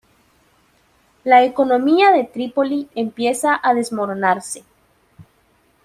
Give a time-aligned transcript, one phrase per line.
[1.23, 4.63] La economía de Trípoli empieza a desmoronarse.